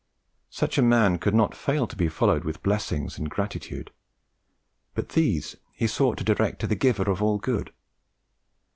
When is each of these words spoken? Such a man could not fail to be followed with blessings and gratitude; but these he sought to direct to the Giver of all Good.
Such 0.49 0.79
a 0.79 0.81
man 0.81 1.19
could 1.19 1.35
not 1.35 1.53
fail 1.55 1.85
to 1.85 1.95
be 1.95 2.07
followed 2.09 2.43
with 2.43 2.63
blessings 2.63 3.19
and 3.19 3.29
gratitude; 3.29 3.91
but 4.95 5.09
these 5.09 5.57
he 5.73 5.85
sought 5.85 6.17
to 6.17 6.23
direct 6.23 6.57
to 6.61 6.65
the 6.65 6.73
Giver 6.73 7.03
of 7.03 7.21
all 7.21 7.37
Good. 7.37 7.71